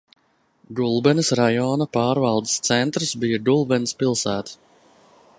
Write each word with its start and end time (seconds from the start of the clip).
Gulbenes 0.77 1.27
rajona 1.39 1.87
pārvaldes 1.97 2.55
centrs 2.69 3.13
bija 3.25 3.43
Gulbenes 3.51 3.93
pilsēta. 4.03 4.57